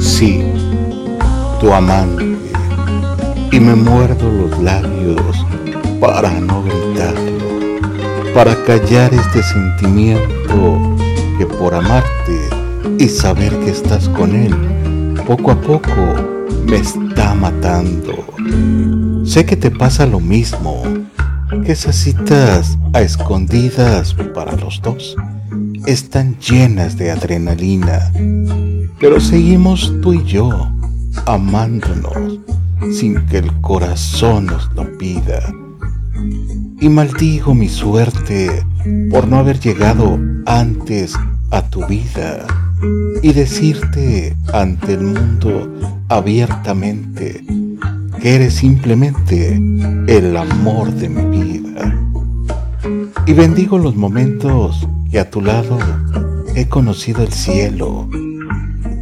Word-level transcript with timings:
Sí, 0.00 0.44
tu 1.60 1.72
amante. 1.72 2.36
Y 3.50 3.60
me 3.60 3.74
muerdo 3.74 4.30
los 4.30 4.58
labios 4.58 5.46
para 5.98 6.30
no 6.32 6.62
gritarlo, 6.62 8.34
para 8.34 8.54
callar 8.64 9.14
este 9.14 9.42
sentimiento 9.42 10.96
que 11.38 11.46
por 11.46 11.74
amarte 11.74 12.38
y 12.98 13.08
saber 13.08 13.58
que 13.60 13.70
estás 13.70 14.08
con 14.10 14.34
él, 14.34 14.54
poco 15.26 15.52
a 15.52 15.60
poco 15.60 15.90
me 16.66 16.76
está 16.76 17.32
matando. 17.34 18.26
Sé 19.24 19.46
que 19.46 19.56
te 19.56 19.70
pasa 19.70 20.04
lo 20.04 20.20
mismo, 20.20 20.82
que 21.64 21.72
esas 21.72 21.96
citas 21.96 22.76
a 22.92 23.00
escondidas 23.00 24.14
para 24.34 24.52
los 24.56 24.82
dos 24.82 25.16
están 25.86 26.38
llenas 26.38 26.96
de 26.96 27.10
adrenalina, 27.10 28.12
pero 28.98 29.20
seguimos 29.20 29.92
tú 30.02 30.14
y 30.14 30.24
yo 30.24 30.70
amándonos 31.26 32.40
sin 32.92 33.24
que 33.26 33.38
el 33.38 33.60
corazón 33.60 34.46
nos 34.46 34.72
lo 34.74 34.96
pida. 34.98 35.40
Y 36.80 36.88
maldigo 36.88 37.54
mi 37.54 37.68
suerte 37.68 38.64
por 39.10 39.26
no 39.28 39.38
haber 39.38 39.58
llegado 39.58 40.18
antes 40.46 41.14
a 41.50 41.62
tu 41.62 41.86
vida 41.86 42.46
y 43.22 43.32
decirte 43.32 44.36
ante 44.52 44.94
el 44.94 45.02
mundo 45.02 45.72
abiertamente 46.08 47.44
que 48.20 48.34
eres 48.34 48.54
simplemente 48.54 49.54
el 50.06 50.36
amor 50.36 50.92
de 50.92 51.08
mi 51.08 51.24
vida. 51.38 51.94
Y 53.26 53.32
bendigo 53.32 53.78
los 53.78 53.94
momentos 53.96 54.88
que 55.10 55.18
a 55.18 55.30
tu 55.30 55.40
lado 55.40 55.78
he 56.54 56.68
conocido 56.68 57.22
el 57.22 57.32
cielo 57.32 58.08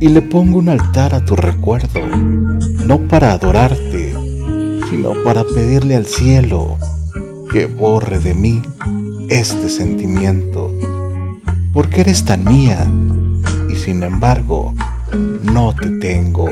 y 0.00 0.08
le 0.08 0.22
pongo 0.22 0.58
un 0.58 0.68
altar 0.68 1.14
a 1.14 1.24
tu 1.24 1.36
recuerdo, 1.36 2.00
no 2.86 2.98
para 3.08 3.32
adorarte, 3.32 4.14
sino 4.90 5.14
para 5.24 5.42
pedirle 5.44 5.96
al 5.96 6.06
cielo 6.06 6.76
que 7.50 7.66
borre 7.66 8.18
de 8.18 8.34
mí 8.34 8.62
este 9.28 9.68
sentimiento, 9.68 10.72
porque 11.72 12.02
eres 12.02 12.24
tan 12.24 12.44
mía 12.44 12.86
y 13.68 13.74
sin 13.74 14.02
embargo 14.02 14.74
no 15.42 15.74
te 15.74 15.90
tengo, 15.98 16.48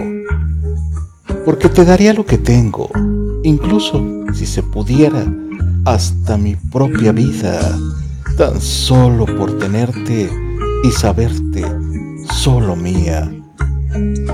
porque 1.45 1.69
te 1.69 1.85
daría 1.85 2.15
lo 2.15 2.25
que 2.25 2.39
tengo, 2.39 2.89
incluso 3.43 4.03
si 4.33 4.47
se 4.47 4.63
pudiera, 4.63 5.25
hasta 5.85 6.39
mi 6.39 6.57
propia 6.57 7.13
vida, 7.13 7.79
tan 8.37 8.61
solo 8.61 9.27
por 9.27 9.59
tenerte 9.59 10.31
y 10.83 10.91
saberte 10.91 11.65
solo 12.33 12.75
mía. 12.75 13.31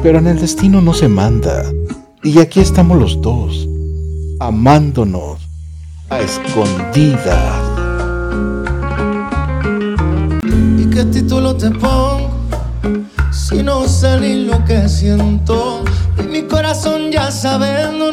Pero 0.03 0.19
en 0.19 0.27
el 0.27 0.41
destino 0.41 0.81
no 0.81 0.95
se 0.95 1.09
manda, 1.09 1.65
y 2.23 2.39
aquí 2.39 2.61
estamos 2.61 2.99
los 2.99 3.21
dos, 3.21 3.69
amándonos 4.39 5.41
a 6.09 6.21
escondidas. 6.21 7.55
¿Y 10.79 10.87
qué 10.87 11.05
título 11.05 11.55
te 11.57 11.71
pongo? 11.71 12.31
Si 13.31 13.63
no 13.63 13.85
ni 14.21 14.45
lo 14.47 14.65
que 14.65 14.89
siento, 14.89 15.85
y 16.19 16.23
mi 16.27 16.43
corazón 16.43 17.11
ya 17.13 17.31
sabe, 17.31 17.93
no 17.99 18.11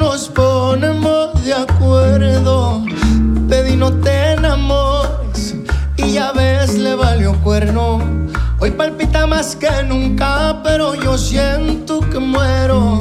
Hoy 8.68 8.74
palpita 8.74 9.26
más 9.26 9.56
que 9.56 9.70
nunca, 9.88 10.62
pero 10.62 10.94
yo 10.94 11.18
siento 11.18 12.02
que 12.02 12.20
muero. 12.20 13.00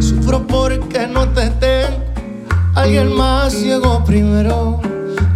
Sufro 0.00 0.44
porque 0.44 1.06
no 1.06 1.28
te 1.28 1.50
tengo, 1.50 2.02
alguien 2.74 3.14
más 3.14 3.54
llegó 3.54 4.02
primero. 4.04 4.80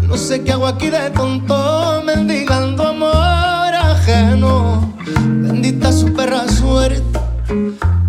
No 0.03 0.17
sé 0.17 0.43
qué 0.43 0.51
hago 0.51 0.67
aquí 0.67 0.91
de 0.91 1.11
tonto, 1.11 2.03
mendigando 2.05 2.89
amor 2.89 3.73
ajeno. 3.73 4.93
Bendita 5.07 5.93
su 5.93 6.13
perra 6.13 6.49
suerte, 6.49 7.21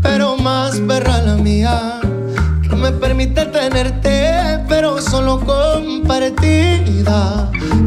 pero 0.01 0.37
más 0.37 0.79
perra 0.87 1.21
la 1.21 1.35
mía. 1.35 1.99
Que 2.67 2.75
me 2.75 2.91
permite 2.93 3.45
tenerte, 3.45 4.63
pero 4.67 4.99
solo 4.99 5.39
compartida. 5.41 6.31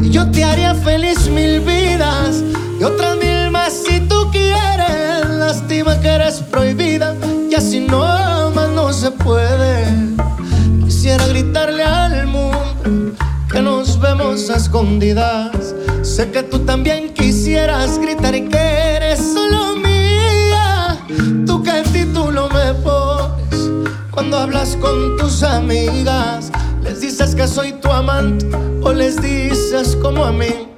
Y 0.01 0.09
yo 0.09 0.31
te 0.31 0.45
haría 0.45 0.73
feliz 0.73 1.27
mil 1.27 1.59
vidas 1.59 2.41
y 2.79 2.83
otras 2.83 3.17
mil 3.17 3.40
si 3.71 4.01
tú 4.01 4.29
quieres. 4.31 5.27
Lástima 5.29 5.99
que 5.99 6.07
eres 6.07 6.41
prohibida 6.41 7.15
y 7.49 7.55
así 7.55 7.79
no 7.79 8.51
más 8.51 8.69
no 8.69 8.91
se 8.93 9.11
puede. 9.11 9.85
Quisiera 10.83 11.25
gritarle 11.27 11.83
al 11.83 12.27
mundo 12.27 13.15
que 13.51 13.61
nos 13.61 13.99
vemos 13.99 14.49
escondidas. 14.49 15.75
Sé 16.03 16.31
que 16.31 16.43
tú 16.43 16.59
también 16.59 17.13
quisieras 17.13 17.97
gritar 17.99 18.35
y 18.35 18.47
que 18.47 18.57
eres 18.57 19.19
solo 19.19 19.75
mía. 19.77 20.97
Tú 21.45 21.63
qué 21.63 21.83
título 21.91 22.49
me 22.49 22.73
pones 22.75 23.69
cuando 24.11 24.37
hablas 24.37 24.77
con 24.77 25.17
tus 25.17 25.43
amigas. 25.43 26.51
Les 26.83 27.01
dices 27.01 27.35
que 27.35 27.47
soy 27.47 27.73
tu 27.73 27.91
amante 27.91 28.47
o 28.83 28.91
les 28.91 29.21
dices 29.21 29.95
como 30.01 30.25
a 30.25 30.31
mí 30.31 30.70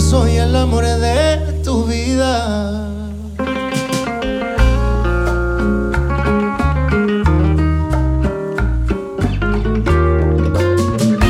soy 0.00 0.36
el 0.36 0.56
amor 0.56 0.84
de 0.84 1.60
tu 1.62 1.84
vida. 1.84 2.88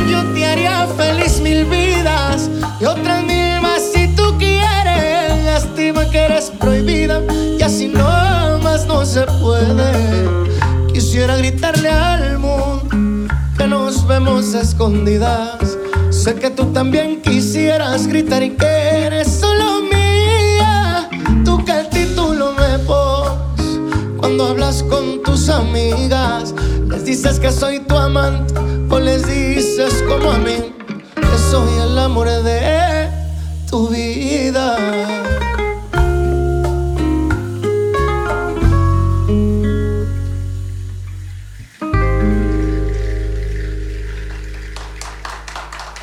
Yo 0.08 0.24
te 0.32 0.44
haría 0.46 0.86
feliz 0.96 1.40
mil 1.40 1.64
vidas 1.64 2.48
y 2.80 2.84
otras 2.84 3.24
mil 3.24 3.60
más 3.60 3.82
si 3.92 4.08
tú 4.14 4.36
quieres. 4.38 5.44
Lástima 5.44 6.08
que 6.10 6.18
eres 6.18 6.50
prohibida 6.50 7.22
y 7.58 7.62
así 7.62 7.88
no 7.88 8.58
más 8.62 8.86
no 8.86 9.04
se 9.04 9.22
puede. 9.42 9.92
Quisiera 10.92 11.36
gritarle 11.36 11.90
al 11.90 12.38
mundo 12.38 13.34
que 13.58 13.66
nos 13.66 14.06
vemos 14.06 14.54
escondidas. 14.54 15.69
Sé 16.20 16.34
que 16.34 16.50
tú 16.50 16.66
también 16.66 17.22
quisieras 17.22 18.06
gritar 18.06 18.42
y 18.42 18.50
que 18.50 18.66
eres 18.66 19.26
solo 19.40 19.80
mía. 19.90 21.08
Tú 21.46 21.64
el 21.66 21.88
título 21.88 22.52
me 22.52 22.78
pones 22.80 23.80
cuando 24.18 24.48
hablas 24.48 24.82
con 24.82 25.22
tus 25.22 25.48
amigas. 25.48 26.54
Les 26.88 27.06
dices 27.06 27.40
que 27.40 27.50
soy 27.50 27.80
tu 27.80 27.96
amante 27.96 28.52
o 28.90 29.00
les 29.00 29.26
dices 29.26 30.04
como 30.06 30.32
a 30.32 30.36
mí 30.36 30.74
que 31.14 31.38
soy 31.50 31.72
el 31.88 31.98
amor 31.98 32.28
de 32.28 32.69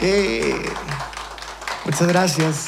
Eh, 0.01 0.69
muchas 1.85 2.07
gracias. 2.07 2.67